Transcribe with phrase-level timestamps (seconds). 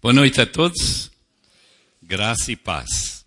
[0.00, 1.10] Boa noite a todos.
[2.00, 3.24] Graça e paz.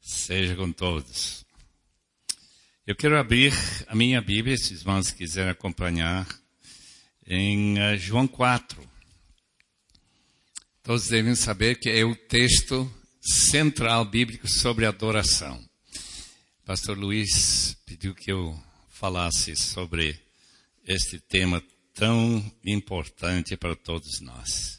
[0.00, 1.46] Seja com todos.
[2.84, 3.52] Eu quero abrir
[3.86, 6.26] a minha Bíblia, se os irmãos quiserem acompanhar,
[7.24, 8.82] em uh, João 4.
[10.82, 15.64] Todos devem saber que é o texto central bíblico sobre adoração.
[16.64, 20.20] Pastor Luiz pediu que eu falasse sobre
[20.84, 21.62] este tema
[21.94, 24.77] tão importante para todos nós.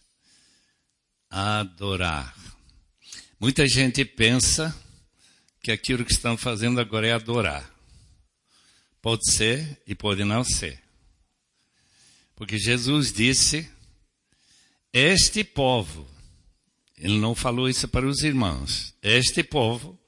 [1.30, 2.36] Adorar.
[3.40, 4.76] Muita gente pensa
[5.62, 7.70] que aquilo que estão fazendo agora é adorar.
[9.02, 10.82] Pode ser e pode não ser.
[12.36, 13.70] Porque Jesus disse:
[14.92, 16.08] Este povo,
[16.98, 20.00] ele não falou isso para os irmãos, este povo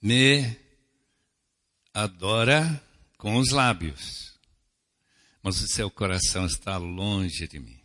[0.00, 0.56] me
[1.92, 2.82] adora
[3.16, 4.38] com os lábios,
[5.42, 7.77] mas o seu coração está longe de mim.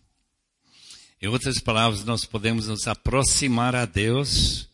[1.23, 4.68] Em outras palavras, nós podemos nos aproximar a Deus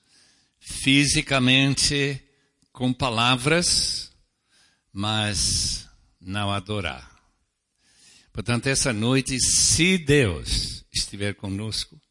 [0.60, 2.20] fisicamente
[2.74, 4.12] com palavras,
[4.92, 5.88] mas
[6.20, 7.08] não adorar.
[8.34, 12.02] Portanto, essa noite, se Deus estiver conosco,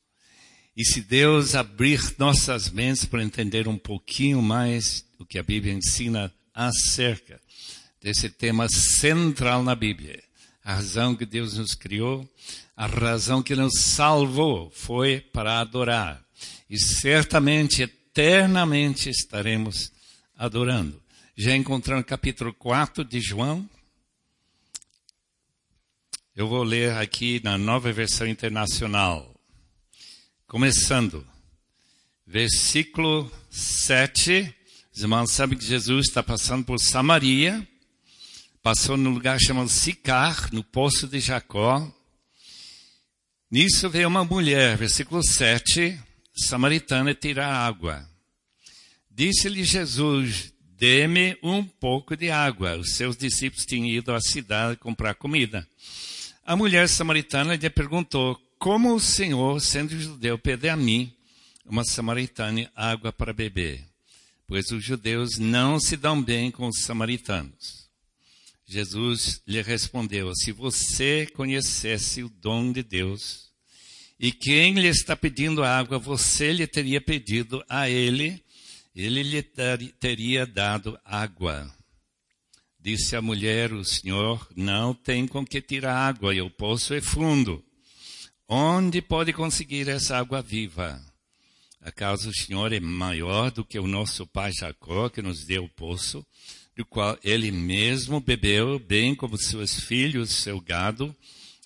[0.77, 5.75] e se Deus abrir nossas mentes para entender um pouquinho mais o que a Bíblia
[5.75, 7.41] ensina acerca
[8.01, 10.23] desse tema central na Bíblia,
[10.63, 12.25] a razão que Deus nos criou,
[12.79, 16.25] a razão que nos salvou foi para adorar.
[16.71, 19.93] E certamente, eternamente estaremos
[20.35, 21.03] adorando
[21.41, 23.71] já encontrando capítulo 4 de João.
[26.35, 29.41] Eu vou ler aqui na nova versão internacional.
[30.49, 31.25] Começando,
[32.27, 34.53] versículo 7.
[34.93, 37.65] Os irmãos sabem que Jesus está passando por Samaria,
[38.61, 41.89] passou num lugar chamado Sicar, no poço de Jacó.
[43.51, 45.99] Nisso veio uma mulher, versículo 7,
[46.37, 48.07] samaritana, tirar água.
[49.11, 52.77] Disse-lhe Jesus, dê-me um pouco de água.
[52.77, 55.67] Os seus discípulos tinham ido à cidade comprar comida.
[56.45, 61.11] A mulher samaritana lhe perguntou, como o Senhor, sendo judeu, pede a mim,
[61.65, 63.83] uma samaritana, água para beber?
[64.47, 67.78] Pois os judeus não se dão bem com os samaritanos.
[68.69, 73.49] Jesus lhe respondeu, se você conhecesse o dom de Deus,
[74.21, 78.45] e quem lhe está pedindo água, você lhe teria pedido a ele,
[78.95, 79.43] ele lhe
[79.99, 81.75] teria dado água.
[82.79, 87.01] Disse a mulher: O senhor não tem com que tirar água, e o poço é
[87.01, 87.65] fundo.
[88.47, 91.01] Onde pode conseguir essa água viva?
[91.81, 95.69] Acaso o senhor é maior do que o nosso pai Jacó, que nos deu o
[95.69, 96.27] poço,
[96.79, 101.13] do qual ele mesmo bebeu, bem como seus filhos, seu gado?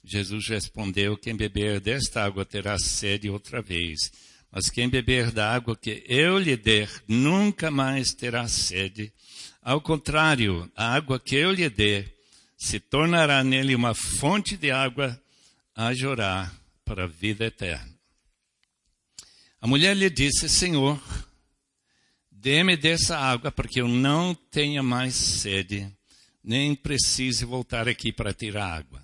[0.02, 4.10] Jesus respondeu: Quem beber desta água terá sede outra vez.
[4.50, 9.12] Mas quem beber da água que eu lhe der, nunca mais terá sede.
[9.60, 12.10] Ao contrário, a água que eu lhe der,
[12.56, 15.20] se tornará nele uma fonte de água
[15.76, 17.92] a jorrar para a vida eterna.
[19.60, 20.98] A mulher lhe disse, Senhor,
[22.42, 25.88] dê-me dessa água, porque eu não tenha mais sede,
[26.42, 29.00] nem precise voltar aqui para tirar água.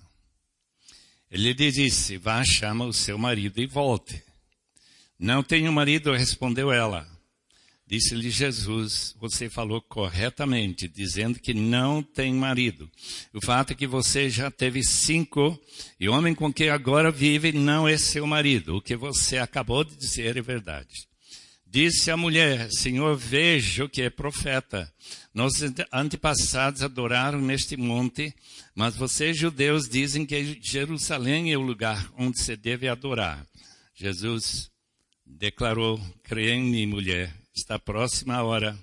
[1.30, 4.20] Ele lhe disse, vá, chama o seu marido e volte.
[5.16, 7.08] Não tenho marido, respondeu ela.
[7.86, 12.90] Disse-lhe Jesus: Você falou corretamente, dizendo que não tem marido.
[13.32, 15.58] O fato é que você já teve cinco,
[15.98, 18.76] e o homem com quem agora vive não é seu marido.
[18.76, 21.07] O que você acabou de dizer é verdade.
[21.70, 24.90] Disse a mulher: Senhor, vejo que é profeta.
[25.34, 28.34] Nossos antepassados adoraram neste monte,
[28.74, 33.46] mas vocês, judeus, dizem que Jerusalém é o lugar onde se deve adorar.
[33.94, 34.70] Jesus
[35.26, 38.78] declarou: Creia em mim, mulher, está próxima a hora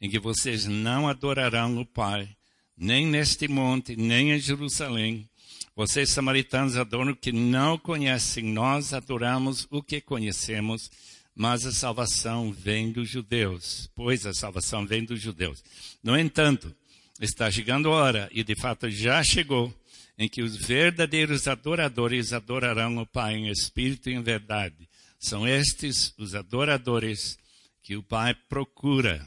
[0.00, 2.28] em que vocês não adorarão o Pai,
[2.76, 5.28] nem neste monte, nem em Jerusalém.
[5.74, 10.90] Vocês, samaritanos, adoram o que não conhecem, nós adoramos o que conhecemos,
[11.34, 15.62] mas a salvação vem dos judeus, pois a salvação vem dos judeus.
[16.02, 16.74] No entanto,
[17.20, 19.74] está chegando a hora, e de fato já chegou,
[20.18, 24.90] em que os verdadeiros adoradores adorarão o Pai em espírito e em verdade
[25.20, 27.38] são estes os adoradores
[27.82, 29.24] que o Pai procura.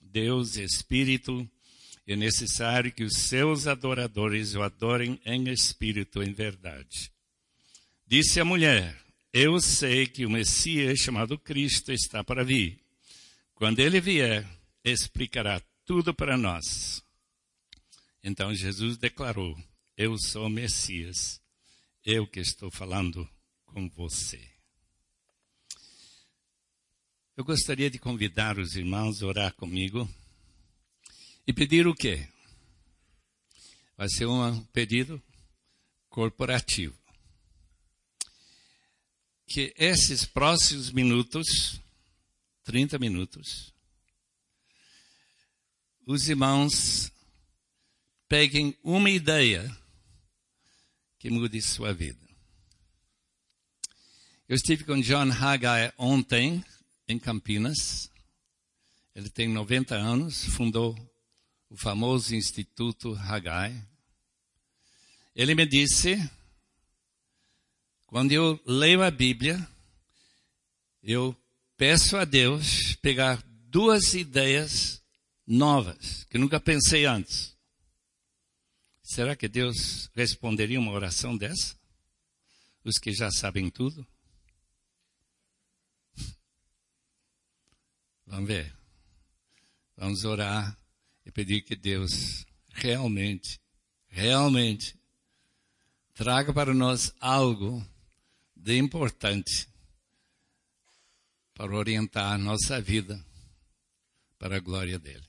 [0.00, 1.46] Deus Espírito,
[2.06, 7.10] é necessário que os seus adoradores o adorem em espírito, em verdade.
[8.06, 8.96] Disse a mulher:
[9.38, 12.80] Eu sei que o Messias chamado Cristo está para vir.
[13.54, 14.48] Quando ele vier,
[14.82, 17.04] explicará tudo para nós.
[18.24, 19.54] Então Jesus declarou:
[19.94, 21.38] Eu sou o Messias,
[22.02, 23.28] eu que estou falando
[23.66, 24.40] com você.
[27.36, 30.08] Eu gostaria de convidar os irmãos a orar comigo
[31.46, 32.26] e pedir o quê?
[33.98, 35.22] Vai ser um pedido
[36.08, 37.05] corporativo.
[39.46, 41.80] Que esses próximos minutos,
[42.64, 43.72] 30 minutos,
[46.04, 47.10] os irmãos
[48.28, 49.76] peguem uma ideia
[51.18, 52.26] que mude sua vida.
[54.48, 56.64] Eu estive com John Haggai ontem
[57.08, 58.10] em Campinas.
[59.14, 60.94] Ele tem 90 anos, fundou
[61.68, 63.74] o famoso Instituto Haggai.
[65.34, 66.16] Ele me disse,
[68.06, 69.68] quando eu leio a Bíblia,
[71.02, 71.36] eu
[71.76, 75.02] peço a Deus pegar duas ideias
[75.46, 77.56] novas que nunca pensei antes.
[79.02, 81.76] Será que Deus responderia uma oração dessa?
[82.84, 84.06] Os que já sabem tudo?
[88.26, 88.74] Vamos ver.
[89.96, 90.76] Vamos orar
[91.24, 93.60] e pedir que Deus realmente,
[94.08, 94.98] realmente,
[96.12, 97.84] traga para nós algo
[98.66, 99.68] de importante
[101.54, 103.24] para orientar a nossa vida
[104.40, 105.24] para a glória dele.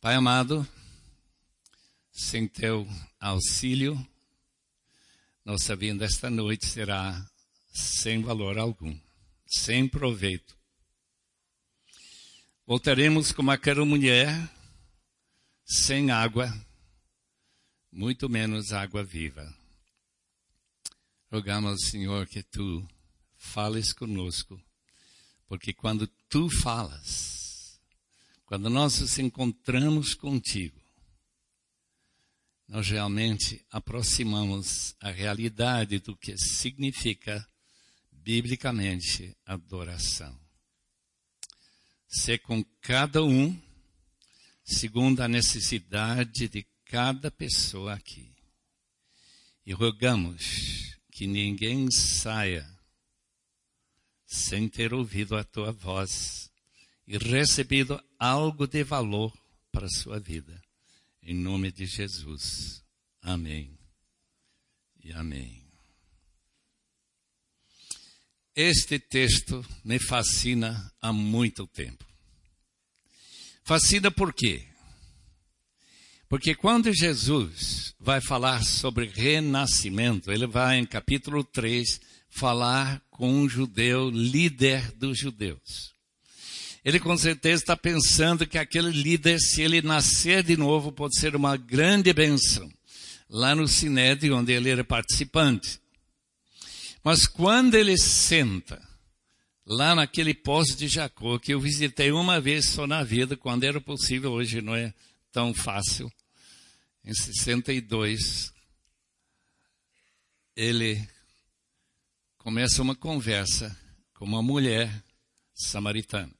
[0.00, 0.64] Pai amado,
[2.12, 2.86] sem teu
[3.18, 3.98] auxílio,
[5.44, 7.28] nossa vinda esta noite será
[7.72, 8.96] sem valor algum,
[9.44, 10.56] sem proveito.
[12.64, 14.30] Voltaremos como aquela mulher,
[15.64, 16.48] sem água,
[17.90, 19.63] muito menos água viva.
[21.34, 22.88] Rogamos, Senhor, que tu
[23.36, 24.62] fales conosco,
[25.48, 27.80] porque quando tu falas,
[28.46, 30.80] quando nós nos encontramos contigo,
[32.68, 37.44] nós realmente aproximamos a realidade do que significa
[38.12, 40.38] biblicamente adoração.
[42.06, 43.60] Ser com cada um
[44.62, 48.32] segundo a necessidade de cada pessoa aqui.
[49.66, 50.83] E rogamos
[51.14, 52.68] que ninguém saia
[54.26, 56.50] sem ter ouvido a tua voz
[57.06, 59.32] e recebido algo de valor
[59.70, 60.60] para a sua vida.
[61.22, 62.84] Em nome de Jesus.
[63.22, 63.78] Amém.
[65.04, 65.62] E amém.
[68.52, 72.04] Este texto me fascina há muito tempo.
[73.62, 74.66] Fascina por quê?
[76.28, 82.00] Porque quando Jesus vai falar sobre renascimento, ele vai em capítulo 3
[82.30, 85.94] falar com um judeu, líder dos judeus.
[86.84, 91.34] Ele com certeza está pensando que aquele líder, se ele nascer de novo, pode ser
[91.34, 92.70] uma grande benção.
[93.28, 95.80] Lá no Sinédrio, onde ele era participante.
[97.02, 98.82] Mas quando ele senta,
[99.66, 103.80] lá naquele poço de Jacó, que eu visitei uma vez só na vida, quando era
[103.80, 104.92] possível, hoje não é
[105.34, 106.08] tão fácil,
[107.04, 108.52] em 62,
[110.54, 111.04] ele
[112.38, 113.76] começa uma conversa
[114.14, 115.02] com uma mulher
[115.52, 116.32] samaritana.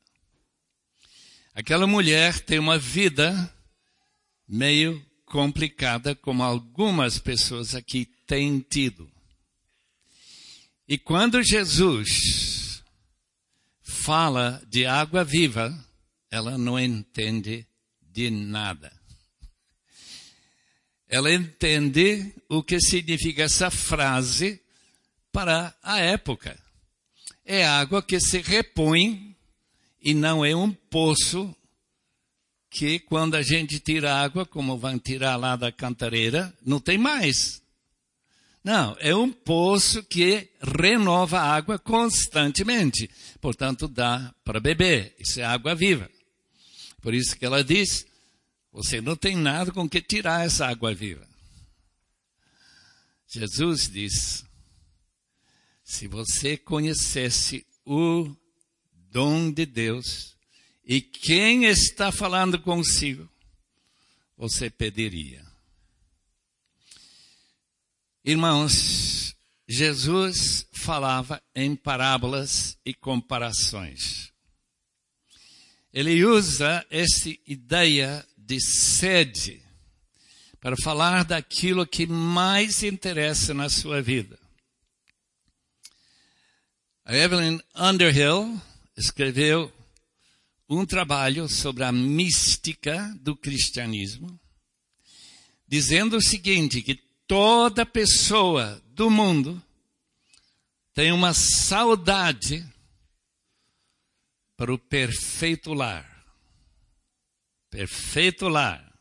[1.53, 3.53] Aquela mulher tem uma vida
[4.47, 9.11] meio complicada, como algumas pessoas aqui têm tido.
[10.87, 12.81] E quando Jesus
[13.83, 15.77] fala de água viva,
[16.31, 17.67] ela não entende
[18.15, 18.93] de nada.
[21.09, 24.61] Ela entende o que significa essa frase
[25.33, 26.57] para a época.
[27.45, 29.37] É água que se repõe
[30.01, 31.55] e não é um poço
[32.71, 37.61] que quando a gente tira água, como vão tirar lá da cantareira, não tem mais.
[38.63, 43.11] Não, é um poço que renova a água constantemente.
[43.41, 45.15] Portanto, dá para beber.
[45.19, 46.09] Isso é água viva.
[47.05, 48.07] Por isso que ela diz:
[48.73, 51.29] você não tem nada com que tirar essa água viva.
[53.29, 54.43] Jesus diz:
[55.85, 58.35] se você conhecesse o
[59.11, 60.35] dom de Deus,
[60.83, 63.29] e quem está falando consigo,
[64.35, 65.45] você pediria.
[68.25, 69.37] Irmãos,
[69.69, 74.34] Jesus falava em parábolas e comparações.
[75.95, 79.63] Ele usa essa ideia de sede
[80.59, 84.37] para falar daquilo que mais interessa na sua vida.
[87.05, 88.61] A Evelyn Underhill
[88.97, 89.73] escreveu
[90.69, 94.37] um trabalho sobre a mística do cristianismo,
[95.69, 99.63] dizendo o seguinte: que toda pessoa do mundo
[100.93, 102.67] tem uma saudade
[104.57, 106.25] para o perfeito lar.
[107.71, 108.93] Perfeito lar.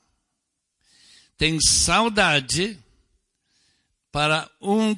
[1.37, 2.79] Tem saudade
[4.11, 4.95] para um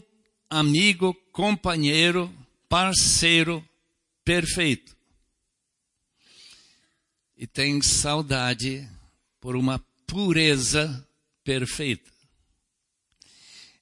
[0.49, 2.33] amigo, companheiro,
[2.69, 3.67] parceiro
[4.23, 4.95] perfeito.
[7.37, 8.89] E tem saudade
[9.39, 11.05] por uma pureza
[11.43, 12.11] perfeita.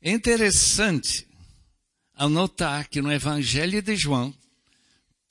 [0.02, 1.28] É interessante
[2.30, 4.34] notar que no Evangelho de João,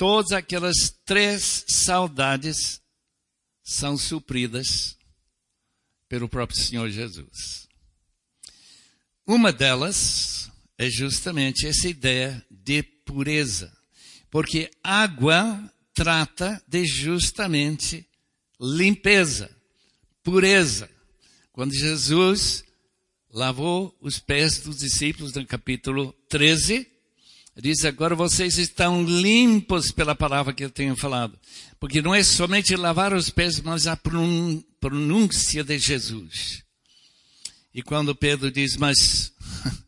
[0.03, 2.83] todas aquelas três saudades
[3.63, 4.99] são supridas
[6.09, 7.69] pelo próprio Senhor Jesus.
[9.25, 13.73] Uma delas é justamente essa ideia de pureza,
[14.29, 18.05] porque água trata de justamente
[18.61, 19.57] limpeza,
[20.25, 20.91] pureza.
[21.53, 22.65] Quando Jesus
[23.31, 26.92] lavou os pés dos discípulos no capítulo 13,
[27.61, 31.39] diz agora vocês estão limpos pela palavra que eu tenho falado.
[31.79, 36.65] Porque não é somente lavar os pés, mas a pronúncia de Jesus.
[37.75, 39.33] E quando Pedro diz, mas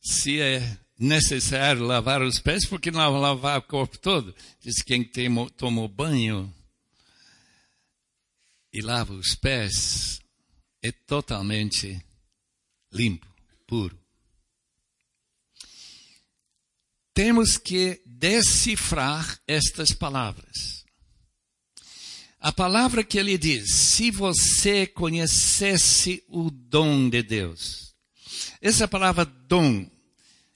[0.00, 4.34] se é necessário lavar os pés, por que não lavar o corpo todo?
[4.60, 5.08] Diz quem
[5.56, 6.54] tomou banho
[8.72, 10.20] e lava os pés
[10.82, 12.02] é totalmente
[12.92, 13.26] limpo,
[13.66, 14.03] puro.
[17.14, 20.84] Temos que decifrar estas palavras.
[22.40, 27.94] A palavra que ele diz, se você conhecesse o dom de Deus.
[28.60, 29.88] Essa palavra dom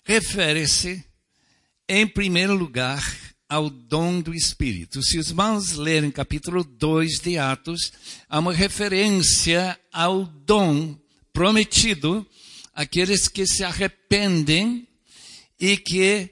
[0.04, 1.02] refere-se,
[1.88, 3.02] em primeiro lugar,
[3.48, 5.02] ao dom do Espírito.
[5.02, 7.92] Se os irmãos lerem capítulo 2 de Atos,
[8.28, 10.98] há uma referência ao dom
[11.32, 12.26] prometido
[12.74, 14.86] àqueles que se arrependem
[15.58, 16.30] e que,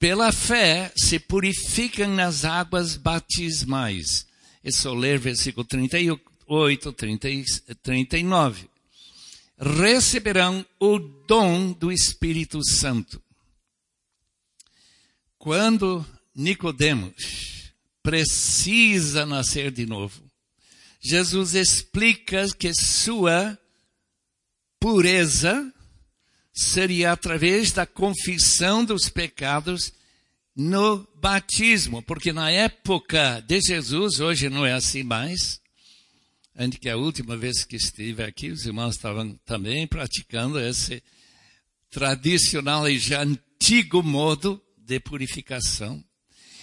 [0.00, 4.26] pela fé, se purificam nas águas batismais.
[4.64, 7.28] É só ler versículo 38, 30,
[7.82, 8.68] 39.
[9.58, 13.22] Receberão o dom do Espírito Santo.
[15.38, 16.04] Quando
[16.34, 20.22] Nicodemos precisa nascer de novo.
[20.98, 23.58] Jesus explica que sua
[24.78, 25.70] pureza
[26.52, 29.92] seria através da confissão dos pecados
[30.54, 35.60] no batismo, porque na época de Jesus, hoje não é assim mais.
[36.56, 41.02] Antes que a última vez que estive aqui, os irmãos estavam também praticando esse
[41.90, 46.04] tradicional e já antigo modo de purificação.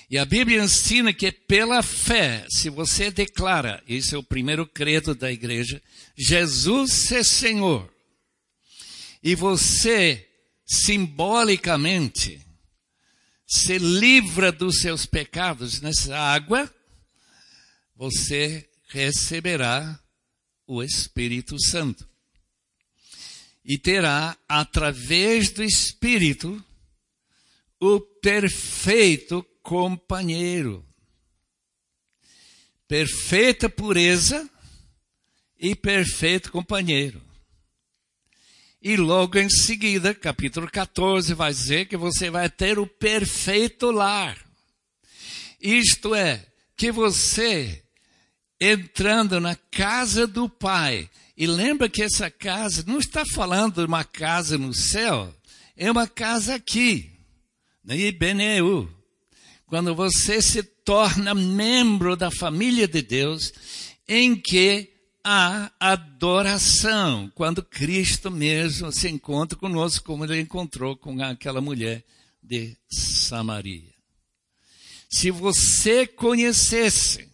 [0.09, 5.13] E a Bíblia ensina que pela fé, se você declara, esse é o primeiro credo
[5.13, 5.81] da igreja,
[6.15, 7.91] Jesus é Senhor,
[9.23, 10.27] e você
[10.65, 12.45] simbolicamente
[13.45, 16.73] se livra dos seus pecados nessa água,
[17.95, 19.99] você receberá
[20.65, 22.07] o Espírito Santo.
[23.63, 26.63] E terá, através do Espírito,
[27.79, 30.85] o perfeito companheiro.
[32.87, 34.49] Perfeita pureza
[35.59, 37.26] e perfeito companheiro.
[38.87, 44.37] E logo em seguida, capítulo 14, vai dizer que você vai ter o perfeito lar.
[45.61, 47.83] Isto é, que você,
[48.57, 54.05] entrando na casa do Pai, e lembra que essa casa não está falando de uma
[54.05, 55.35] casa no céu,
[55.75, 57.11] é uma casa aqui,
[57.83, 58.89] na Ibeneu
[59.65, 63.51] quando você se torna membro da família de Deus,
[64.07, 71.61] em que há adoração, quando Cristo mesmo se encontra conosco, como ele encontrou com aquela
[71.61, 72.03] mulher
[72.41, 73.93] de Samaria.
[75.09, 77.29] Se você conhecesse,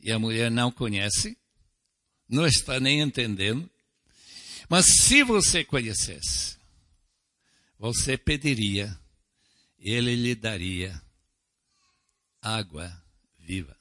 [0.00, 1.36] e a mulher não conhece,
[2.28, 3.68] não está nem entendendo,
[4.68, 6.56] mas se você conhecesse,
[7.78, 8.98] você pediria,
[9.78, 11.00] ele lhe daria
[12.40, 12.92] água
[13.38, 13.76] viva.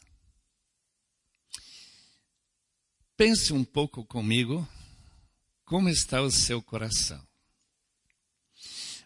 [3.25, 4.67] Pense um pouco comigo
[5.63, 7.25] como está o seu coração.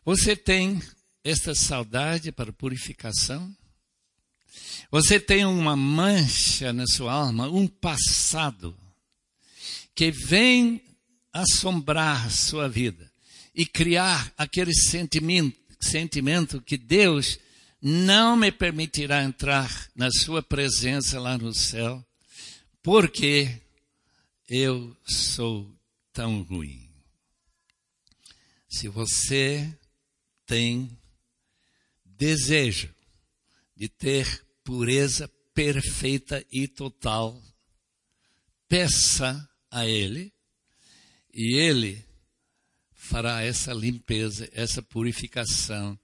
[0.04, 0.82] Você tem
[1.24, 3.56] esta saudade para purificação?
[4.90, 8.76] Você tem uma mancha na sua alma, um passado
[9.94, 10.82] que vem
[11.32, 13.12] assombrar sua vida
[13.54, 17.38] e criar aquele sentimento, sentimento que Deus
[17.80, 22.04] não me permitirá entrar na sua presença lá no céu,
[22.82, 23.62] porque
[24.48, 25.74] eu sou
[26.13, 26.89] tão ruim.
[28.70, 29.77] Se você
[30.46, 30.89] tem
[32.04, 32.94] desejo
[33.75, 37.42] de ter pureza perfeita e total.
[38.68, 40.32] Peça a Ele
[41.34, 42.04] e Ele
[42.94, 45.98] fará essa limpeza, essa purificação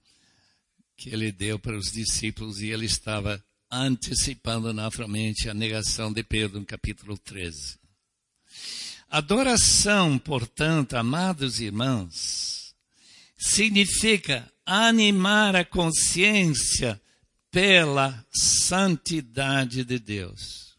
[0.96, 6.60] que Ele deu para os discípulos e Ele estava antecipando naturalmente a negação de Pedro
[6.60, 7.83] no capítulo 13.
[9.10, 12.74] Adoração, portanto, amados irmãos,
[13.36, 17.00] significa animar a consciência
[17.50, 20.74] pela santidade de Deus.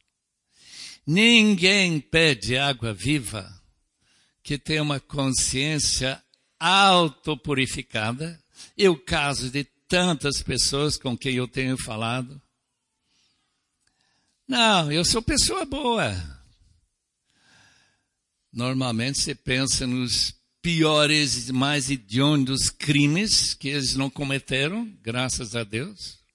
[1.08, 3.50] Ninguém pede água viva
[4.44, 6.22] que tenha uma consciência
[6.60, 8.40] autopurificada.
[8.78, 12.42] E o caso de tantas pessoas com quem eu tenho falado.
[14.48, 16.35] Não, eu sou pessoa boa.
[18.56, 20.34] Normalmente você pensa nos
[20.64, 26.26] piores, mais hediondos crimes que eles não cometeram, graças a Deus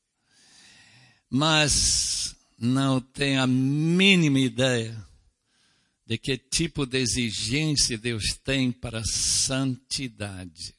[1.31, 5.07] mas não tem a mínima ideia
[6.05, 10.75] de que tipo de exigência Deus tem para a santidade.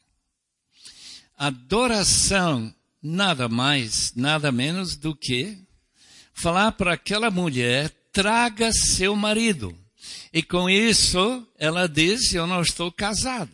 [1.37, 5.57] Adoração nada mais, nada menos do que
[6.33, 9.73] falar para aquela mulher: traga seu marido.
[10.33, 13.51] E com isso, ela diz: Eu não estou casada.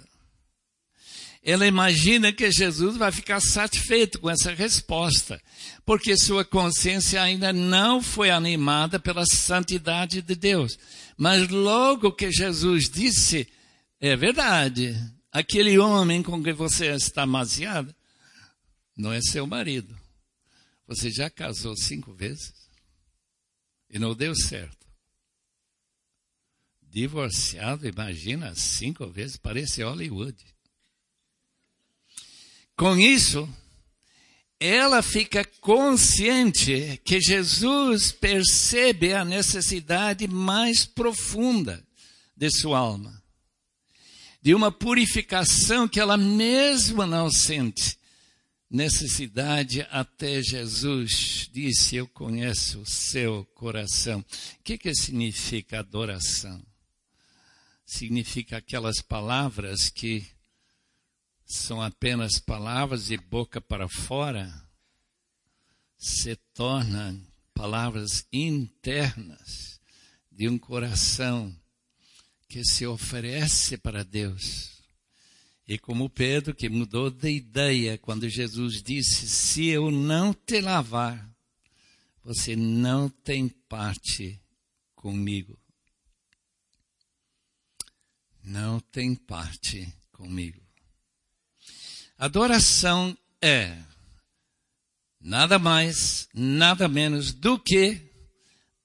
[1.44, 5.42] Ela imagina que Jesus vai ficar satisfeito com essa resposta
[5.88, 10.78] porque sua consciência ainda não foi animada pela santidade de Deus.
[11.18, 13.48] Mas logo que Jesus disse,
[13.98, 14.94] é verdade,
[15.32, 17.96] aquele homem com quem você está maziada
[18.98, 19.98] não é seu marido.
[20.86, 22.54] Você já casou cinco vezes
[23.90, 24.77] e não deu certo.
[26.98, 30.36] Divorciado, imagina, cinco vezes, parece Hollywood.
[32.76, 33.48] Com isso,
[34.60, 41.86] ela fica consciente que Jesus percebe a necessidade mais profunda
[42.36, 43.22] de sua alma,
[44.42, 47.96] de uma purificação que ela mesma não sente
[48.72, 54.20] necessidade até Jesus disse: Eu conheço o seu coração.
[54.20, 56.60] O que, que significa adoração?
[57.88, 60.28] Significa aquelas palavras que
[61.46, 64.54] são apenas palavras de boca para fora,
[65.98, 69.80] se tornam palavras internas
[70.30, 71.58] de um coração
[72.50, 74.84] que se oferece para Deus.
[75.66, 81.34] E como Pedro, que mudou de ideia quando Jesus disse: Se eu não te lavar,
[82.22, 84.42] você não tem parte
[84.94, 85.58] comigo.
[88.48, 90.62] Não tem parte comigo.
[92.18, 93.78] Adoração é
[95.20, 98.00] nada mais, nada menos do que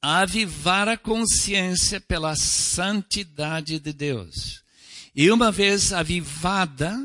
[0.02, 4.64] avivar a consciência pela santidade de Deus.
[5.14, 6.98] E uma vez avivada,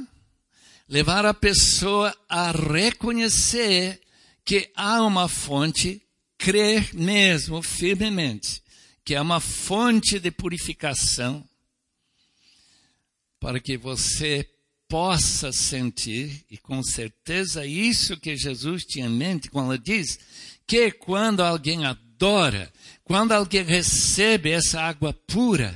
[0.89, 4.01] levar a pessoa a reconhecer
[4.43, 6.01] que há uma fonte,
[6.39, 8.63] crer mesmo firmemente
[9.07, 11.46] que é uma fonte de purificação,
[13.39, 14.47] para que você
[14.87, 20.17] possa sentir, e com certeza isso que Jesus tinha em mente quando diz
[20.65, 22.71] que quando alguém adora,
[23.03, 25.75] quando alguém recebe essa água pura,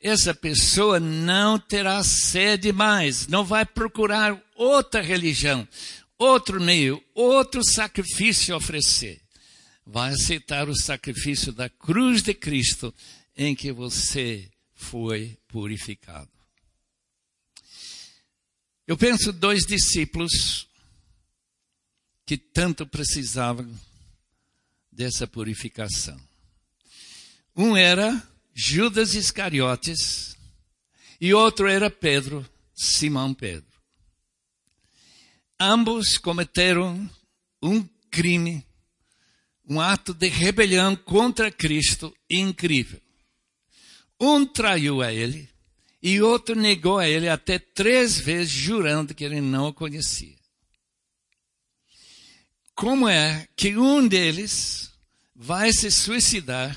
[0.00, 5.66] essa pessoa não terá sede mais, não vai procurar outra religião,
[6.18, 9.20] outro meio, outro sacrifício oferecer.
[9.86, 12.94] Vai aceitar o sacrifício da cruz de Cristo
[13.36, 16.41] em que você foi purificado.
[18.86, 20.66] Eu penso dois discípulos
[22.26, 23.72] que tanto precisavam
[24.90, 26.20] dessa purificação.
[27.54, 30.36] Um era Judas Iscariotes
[31.20, 33.70] e outro era Pedro, Simão Pedro.
[35.60, 37.08] Ambos cometeram
[37.62, 38.66] um crime,
[39.68, 43.00] um ato de rebelião contra Cristo incrível.
[44.18, 45.51] Um traiu a ele
[46.02, 50.36] e outro negou a ele até três vezes, jurando que ele não o conhecia.
[52.74, 54.90] Como é que um deles
[55.34, 56.76] vai se suicidar,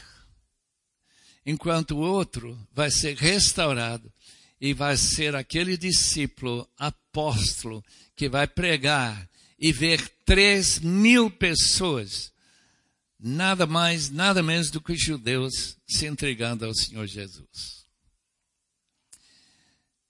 [1.43, 4.13] enquanto o outro vai ser restaurado
[4.61, 7.83] e vai ser aquele discípulo apóstolo
[8.15, 9.27] que vai pregar
[9.59, 12.31] e ver três mil pessoas,
[13.19, 17.84] nada mais, nada menos do que judeus, se entregando ao Senhor Jesus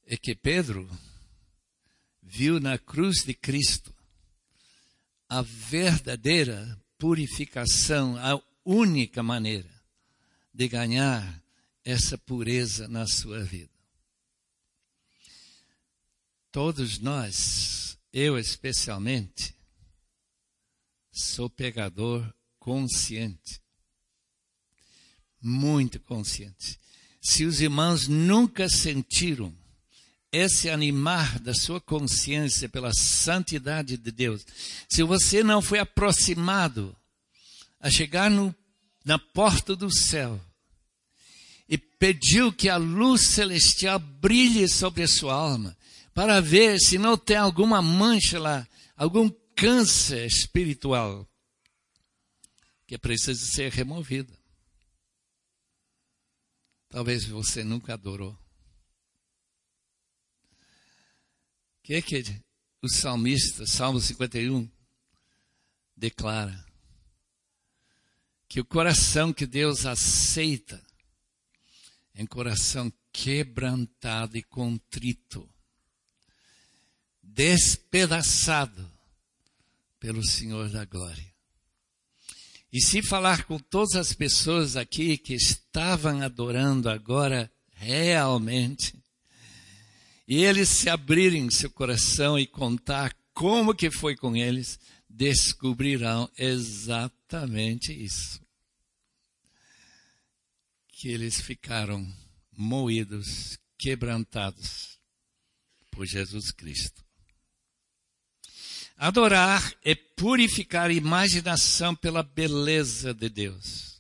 [0.06, 0.90] é que Pedro
[2.22, 3.94] viu na cruz de Cristo
[5.28, 9.70] a verdadeira purificação a única maneira
[10.54, 11.44] de ganhar
[11.84, 13.74] essa pureza na sua vida.
[16.52, 19.54] Todos nós, eu especialmente,
[21.12, 23.62] sou pecador consciente.
[25.42, 26.80] Muito consciente.
[27.22, 29.54] Se os irmãos nunca sentiram
[30.36, 34.46] esse animar da sua consciência pela santidade de Deus,
[34.90, 36.96] se você não foi aproximado
[37.80, 38.54] a chegar no,
[39.04, 40.40] na porta do céu
[41.70, 45.76] e pediu que a luz celestial brilhe sobre a sua alma,
[46.14, 51.28] para ver se não tem alguma mancha lá, algum câncer espiritual
[52.88, 54.34] que precisa ser removida.
[56.90, 58.32] Talvez você nunca adorou.
[58.32, 58.38] O
[61.86, 62.24] que é que
[62.82, 64.68] o salmista, Salmo 51,
[65.96, 66.66] declara?
[68.48, 70.84] Que o coração que Deus aceita
[72.16, 75.48] é um coração quebrantado e contrito,
[77.22, 78.92] despedaçado
[80.00, 81.32] pelo Senhor da glória.
[82.74, 89.05] E se falar com todas as pessoas aqui que estavam adorando agora realmente,
[90.28, 97.92] e eles se abrirem seu coração e contar como que foi com eles, descobrirão exatamente
[97.94, 98.42] isso.
[100.88, 102.06] Que eles ficaram
[102.52, 104.98] moídos, quebrantados
[105.92, 107.04] por Jesus Cristo.
[108.98, 113.95] Adorar é purificar a imaginação pela beleza de Deus.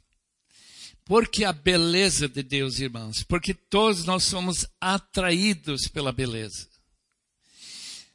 [1.05, 6.67] Porque a beleza de Deus, irmãos, porque todos nós somos atraídos pela beleza.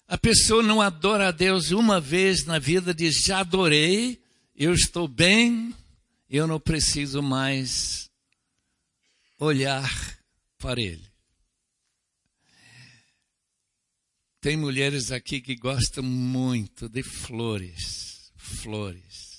[0.09, 4.21] A pessoa não adora a Deus uma vez na vida, diz: já adorei,
[4.57, 5.73] eu estou bem,
[6.29, 8.11] eu não preciso mais
[9.39, 9.89] olhar
[10.59, 11.09] para Ele.
[14.41, 18.33] Tem mulheres aqui que gostam muito de flores.
[18.37, 19.30] Flores.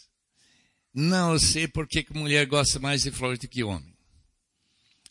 [0.94, 3.96] Não sei por que, mulher gosta mais de flores do que homem.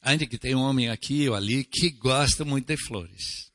[0.03, 3.51] Ainda que tem um homem aqui ou ali que gosta muito de flores.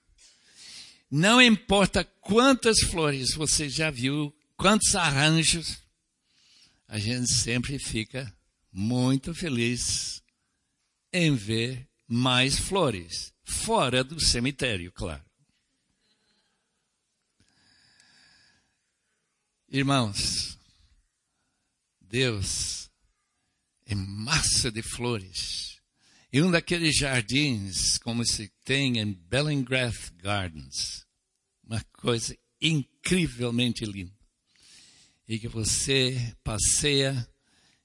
[1.10, 5.78] Não importa quantas flores você já viu, quantos arranjos,
[6.88, 8.36] a gente sempre fica
[8.72, 10.22] muito feliz
[11.14, 15.24] em ver mais flores, fora do cemitério, claro.
[19.70, 20.55] Irmãos,
[22.10, 22.90] Deus
[23.86, 25.80] é massa de flores.
[26.32, 31.06] E um daqueles jardins, como se tem em Bellingrath Gardens,
[31.64, 34.14] uma coisa incrivelmente linda.
[35.28, 37.28] E que você passeia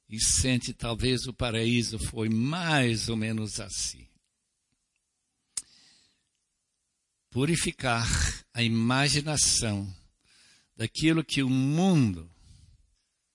[0.09, 4.07] e sente talvez o paraíso foi mais ou menos assim.
[7.31, 8.07] Purificar
[8.53, 9.95] a imaginação
[10.77, 12.29] daquilo que o mundo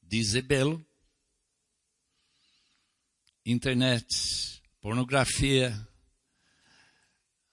[0.05, 0.85] diz é belo.
[3.45, 5.87] Internet, pornografia,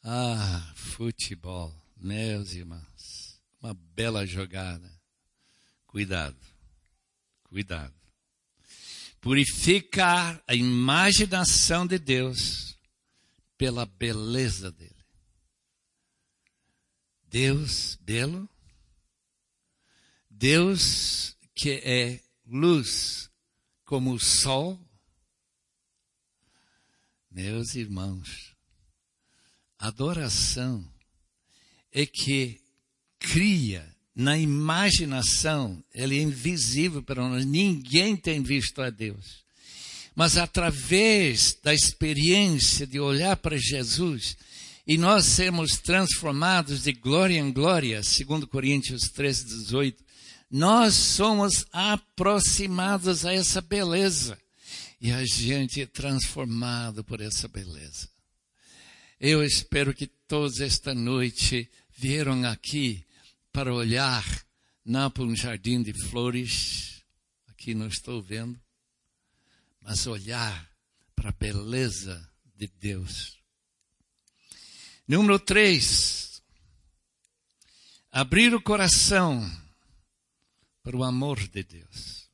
[0.03, 4.91] ah, futebol, meus irmãos, uma bela jogada.
[5.87, 6.39] Cuidado,
[7.45, 7.95] cuidado.
[9.21, 12.79] Purificar a imaginação de Deus
[13.59, 14.97] pela beleza dele.
[17.29, 18.49] Deus belo
[20.43, 22.21] Deus que é
[22.53, 23.31] luz
[23.85, 24.79] como o sol,
[27.31, 28.55] meus irmãos,
[29.79, 30.87] adoração
[31.91, 32.61] é que
[33.19, 39.43] cria na imaginação, ele é invisível para nós, ninguém tem visto a Deus.
[40.15, 44.37] Mas através da experiência de olhar para Jesus
[44.87, 50.05] e nós sermos transformados de glória em glória, segundo Coríntios 13, 18,
[50.53, 54.39] nós somos aproximados a essa beleza.
[55.01, 58.07] E a gente é transformado por essa beleza.
[59.19, 63.03] Eu espero que todos esta noite vieram aqui
[63.51, 64.25] para olhar,
[64.85, 67.03] não para um jardim de flores,
[67.49, 68.61] aqui não estou vendo,
[69.81, 70.71] mas olhar
[71.17, 73.39] para a beleza de Deus.
[75.09, 76.43] Número três,
[78.11, 79.62] abrir o coração
[80.83, 82.29] para o amor de Deus.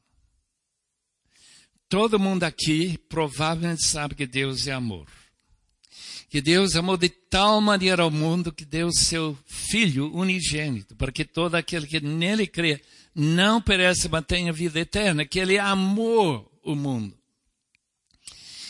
[1.89, 5.07] Todo mundo aqui provavelmente sabe que Deus é amor.
[6.29, 11.25] que Deus amou de tal maneira ao mundo que deu seu Filho unigênito, para que
[11.25, 12.83] todo aquele que nele crê
[13.15, 17.17] não pereça, mas tenha vida eterna, que ele amou o mundo.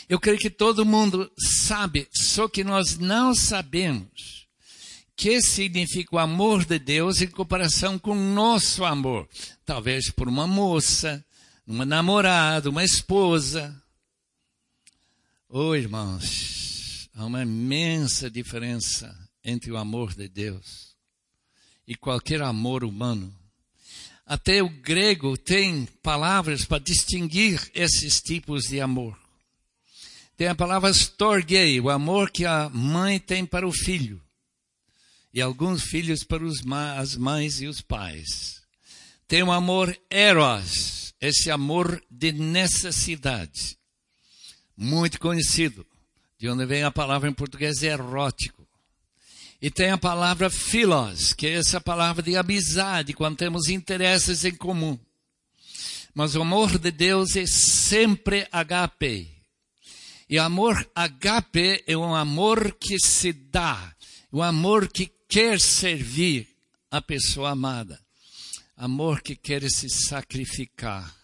[0.09, 4.38] Eu creio que todo mundo sabe, só que nós não sabemos
[5.19, 9.29] que significa o amor de Deus em comparação com o nosso amor.
[9.67, 11.25] Talvez por uma moça,
[11.67, 13.83] uma namorada, uma esposa.
[15.49, 20.95] Oh, irmãos, há uma imensa diferença entre o amor de Deus
[21.85, 23.35] e qualquer amor humano.
[24.25, 29.19] Até o grego tem palavras para distinguir esses tipos de amor.
[30.37, 34.23] Tem a palavra storgei, o amor que a mãe tem para o filho
[35.33, 36.45] e alguns filhos para
[36.99, 38.63] as mães e os pais.
[39.27, 43.77] Tem o amor eros, esse amor de necessidade,
[44.77, 45.87] muito conhecido,
[46.39, 48.67] de onde vem a palavra em português erótico.
[49.61, 54.55] E tem a palavra philos, que é essa palavra de amizade, quando temos interesses em
[54.55, 54.97] comum.
[56.15, 59.29] Mas o amor de Deus é sempre agape.
[60.31, 63.95] E amor agape é um amor que se dá,
[64.33, 66.49] um amor que quer servir
[66.91, 68.03] a pessoa amada.
[68.75, 71.15] Amor que quer se sacrificar.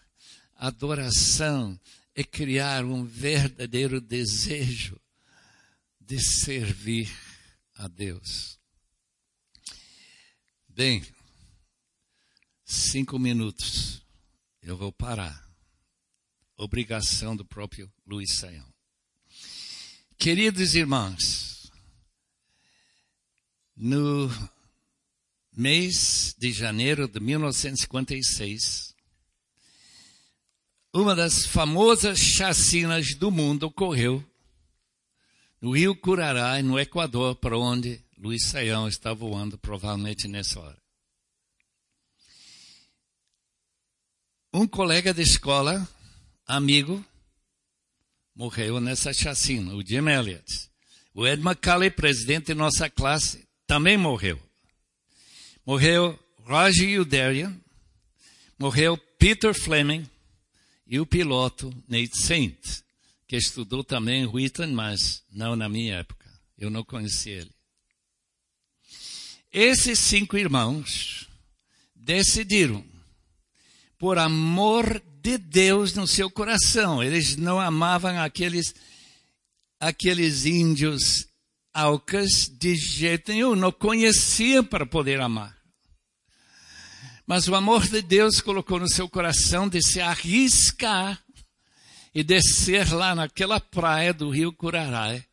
[0.55, 1.79] Adoração
[2.13, 4.99] é criar um verdadeiro desejo
[5.99, 7.11] de servir
[7.73, 8.59] a Deus.
[10.69, 11.03] Bem,
[12.63, 14.01] cinco minutos.
[14.61, 15.43] Eu vou parar.
[16.57, 18.73] Obrigação do próprio Luiz Saião.
[20.17, 21.54] Queridos irmãos,
[23.75, 24.29] no
[25.51, 28.95] mês de janeiro de 1956,
[30.93, 34.23] uma das famosas chacinas do mundo ocorreu
[35.59, 40.77] no Rio Curaray, no Equador, para onde Luiz Saião está voando, provavelmente nessa hora.
[44.53, 45.85] Um colega de escola,
[46.47, 47.03] amigo,
[48.33, 50.69] morreu nessa chacina, o Jim Elliott.
[51.13, 54.41] O Ed McCalley, presidente de nossa classe, também morreu.
[55.65, 57.55] Morreu Roger Udarian,
[58.57, 60.07] morreu Peter Fleming
[60.85, 62.55] e o piloto Nate Saint,
[63.27, 66.25] que estudou também em Wheaton, mas não na minha época.
[66.57, 67.51] Eu não conheci ele.
[69.51, 71.27] Esses cinco irmãos
[71.95, 72.85] decidiram,
[73.97, 78.75] por amor de Deus no seu coração, eles não amavam aqueles,
[79.79, 81.27] aqueles índios
[81.75, 85.57] Alcas de jeito nenhum, não conhecia para poder amar.
[87.27, 91.21] Mas o amor de Deus colocou no seu coração de se arriscar
[92.13, 95.25] e descer lá naquela praia do rio Curarai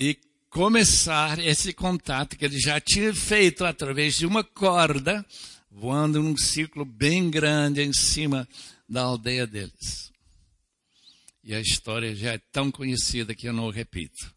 [0.00, 0.18] e
[0.48, 5.22] começar esse contato que ele já tinha feito através de uma corda,
[5.70, 8.48] voando num círculo bem grande em cima
[8.88, 10.07] da aldeia deles.
[11.48, 14.34] E a história já é tão conhecida que eu não repito.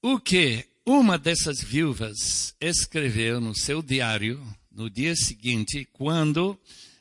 [0.00, 6.58] O que uma dessas viúvas escreveu no seu diário no dia seguinte, quando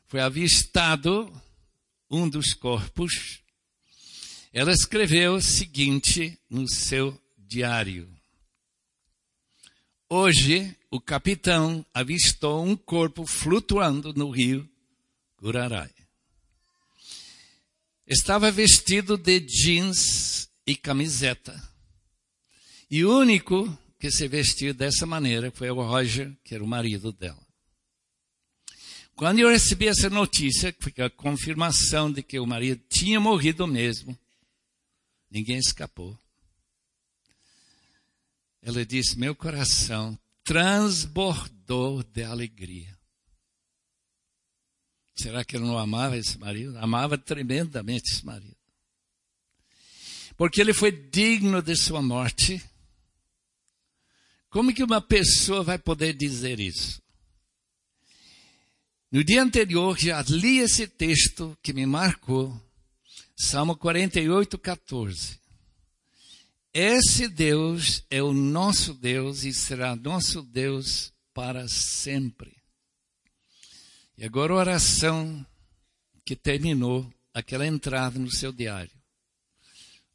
[0.07, 1.31] foi avistado
[2.11, 3.39] um dos corpos,
[4.51, 8.13] ela escreveu o seguinte no seu diário.
[10.09, 14.69] Hoje, o capitão avistou um corpo flutuando no rio
[15.37, 16.07] Gurarai.
[18.08, 21.62] Estava vestido de jeans e camiseta.
[22.89, 27.12] E o único que se vestiu dessa maneira foi o Roger, que era o marido
[27.12, 27.46] dela.
[29.13, 33.67] Quando eu recebi essa notícia, que foi a confirmação de que o marido tinha morrido
[33.67, 34.17] mesmo,
[35.30, 36.17] ninguém escapou.
[38.62, 42.96] Ela disse: Meu coração transbordou de alegria.
[45.17, 46.77] Será que ele não amava esse marido?
[46.77, 48.56] Amava tremendamente esse marido.
[50.38, 52.63] Porque ele foi digno de sua morte.
[54.49, 57.01] Como que uma pessoa vai poder dizer isso?
[59.12, 62.56] No dia anterior já li esse texto que me marcou,
[63.36, 65.39] Salmo 48, 14.
[66.71, 72.57] Esse Deus é o nosso Deus e será nosso Deus para sempre.
[74.17, 75.45] E agora a oração
[76.25, 78.91] que terminou aquela entrada no seu diário.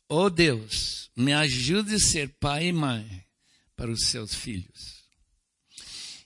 [0.09, 3.25] Oh Deus, me ajude a ser pai e mãe
[3.77, 5.05] para os seus filhos.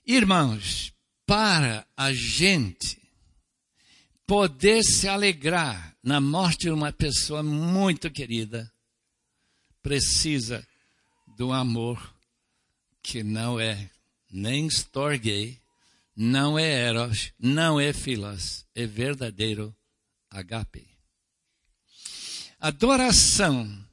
[0.06, 0.92] Irmãos,
[1.26, 2.98] para a gente
[4.26, 8.72] poder se alegrar na morte de uma pessoa muito querida,
[9.82, 10.66] precisa
[11.36, 12.14] do amor
[13.02, 13.90] que não é
[14.30, 15.60] nem storge,
[16.16, 19.76] não é eros, não é filas, é verdadeiro
[20.30, 20.88] agape.
[22.58, 23.86] Adoração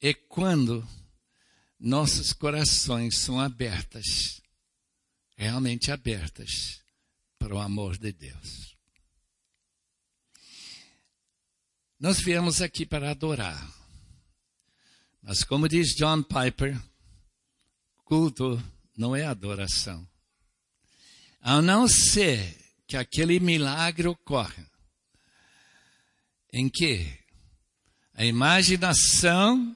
[0.00, 0.86] é quando
[1.80, 4.40] nossos corações são abertas,
[5.36, 6.80] realmente abertas
[7.38, 8.76] para o amor de Deus.
[11.98, 13.76] Nós viemos aqui para adorar.
[15.20, 16.80] Mas como diz John Piper,
[18.04, 18.62] culto
[18.96, 20.08] não é adoração.
[21.50, 22.54] A não ser
[22.86, 24.70] que aquele milagre ocorra
[26.52, 27.10] em que
[28.12, 29.74] a imaginação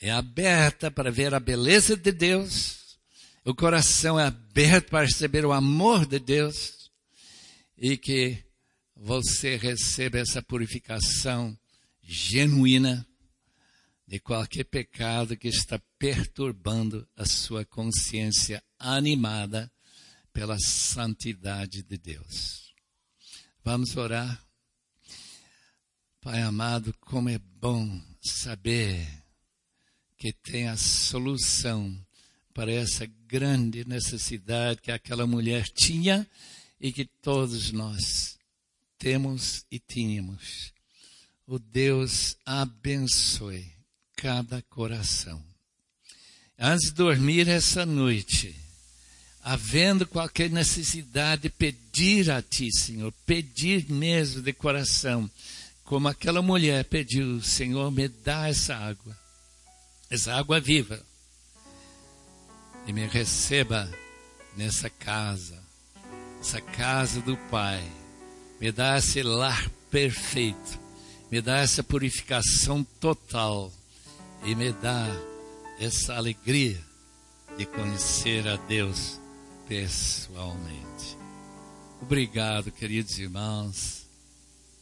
[0.00, 2.98] é aberta para ver a beleza de Deus,
[3.44, 6.90] o coração é aberto para receber o amor de Deus
[7.78, 8.36] e que
[8.96, 11.56] você receba essa purificação
[12.02, 13.06] genuína
[14.04, 19.70] de qualquer pecado que está perturbando a sua consciência animada
[20.32, 22.74] pela santidade de Deus.
[23.64, 24.42] Vamos orar?
[26.20, 29.06] Pai amado, como é bom saber
[30.16, 31.98] que tem a solução
[32.52, 36.28] para essa grande necessidade que aquela mulher tinha
[36.78, 38.38] e que todos nós
[38.98, 40.74] temos e tínhamos.
[41.46, 43.72] O Deus abençoe
[44.14, 45.42] cada coração.
[46.58, 48.54] Antes de dormir essa noite,
[49.42, 55.30] havendo qualquer necessidade, pedir a Ti, Senhor, pedir mesmo de coração,
[55.84, 59.18] como aquela mulher pediu, Senhor, me dá essa água
[60.10, 61.00] essa água viva,
[62.84, 63.88] e me receba
[64.56, 65.62] nessa casa,
[66.40, 67.80] essa casa do Pai.
[68.60, 70.78] Me dá esse lar perfeito,
[71.30, 73.72] me dá essa purificação total
[74.42, 75.06] e me dá
[75.78, 76.78] essa alegria
[77.56, 79.19] de conhecer a Deus
[79.70, 81.16] pessoalmente.
[82.02, 84.04] Obrigado, queridos irmãos.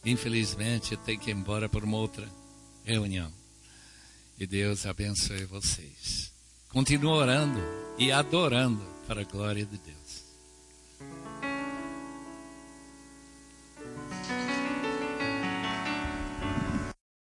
[0.03, 2.27] Infelizmente, eu tenho que ir embora para uma outra
[2.83, 3.31] reunião.
[4.39, 6.31] E Deus abençoe vocês.
[6.69, 7.59] Continue orando
[7.99, 9.98] e adorando para a glória de Deus.